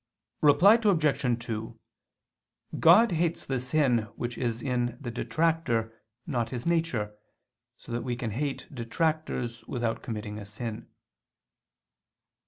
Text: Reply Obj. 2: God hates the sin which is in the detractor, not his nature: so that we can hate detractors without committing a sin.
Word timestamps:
Reply 0.41 0.79
Obj. 0.83 1.45
2: 1.45 1.79
God 2.79 3.11
hates 3.11 3.45
the 3.45 3.59
sin 3.59 4.07
which 4.15 4.35
is 4.35 4.63
in 4.63 4.97
the 4.99 5.11
detractor, 5.11 5.93
not 6.25 6.49
his 6.49 6.65
nature: 6.65 7.15
so 7.77 7.91
that 7.91 8.01
we 8.03 8.15
can 8.15 8.31
hate 8.31 8.65
detractors 8.73 9.63
without 9.67 10.01
committing 10.01 10.39
a 10.39 10.45
sin. 10.45 10.87